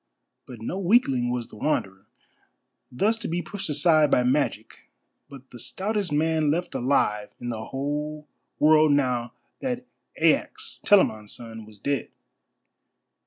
[0.47, 2.07] But no weakling was the Wanderer,
[2.91, 4.89] thus to be pushed aside by magic,
[5.29, 8.27] but the stoutest man left alive in the whole
[8.57, 9.85] world now that
[10.19, 12.09] Aias, Telamon's son, was dead.